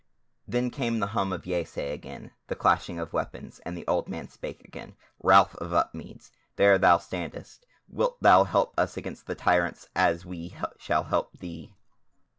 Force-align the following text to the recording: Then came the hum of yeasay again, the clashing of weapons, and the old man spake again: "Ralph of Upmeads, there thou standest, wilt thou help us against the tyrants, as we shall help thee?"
Then 0.47 0.71
came 0.71 0.97
the 0.99 1.05
hum 1.13 1.31
of 1.31 1.43
yeasay 1.43 1.93
again, 1.93 2.31
the 2.47 2.55
clashing 2.55 2.97
of 2.97 3.13
weapons, 3.13 3.59
and 3.59 3.77
the 3.77 3.85
old 3.85 4.09
man 4.09 4.29
spake 4.29 4.63
again: 4.65 4.95
"Ralph 5.21 5.53
of 5.57 5.73
Upmeads, 5.73 6.31
there 6.55 6.79
thou 6.79 6.97
standest, 6.97 7.67
wilt 7.87 8.19
thou 8.19 8.45
help 8.45 8.73
us 8.79 8.97
against 8.97 9.27
the 9.27 9.35
tyrants, 9.35 9.89
as 9.95 10.25
we 10.25 10.55
shall 10.79 11.03
help 11.03 11.33
thee?" 11.37 11.75